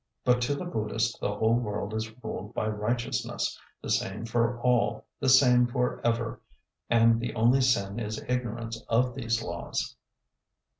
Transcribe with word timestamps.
But 0.25 0.41
to 0.41 0.55
the 0.55 0.65
Buddhist 0.65 1.19
the 1.19 1.35
whole 1.35 1.53
world 1.59 1.93
is 1.93 2.11
ruled 2.23 2.55
by 2.55 2.65
righteousness, 2.67 3.59
the 3.83 3.91
same 3.91 4.25
for 4.25 4.59
all, 4.61 5.05
the 5.19 5.29
same 5.29 5.67
for 5.67 6.01
ever, 6.03 6.41
and 6.89 7.19
the 7.19 7.35
only 7.35 7.61
sin 7.61 7.99
is 7.99 8.19
ignorance 8.27 8.81
of 8.89 9.13
these 9.13 9.43
laws. 9.43 9.95